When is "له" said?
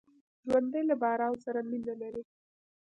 0.89-0.95